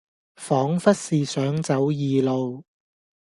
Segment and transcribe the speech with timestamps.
[0.35, 2.63] 仿佛是想走異路，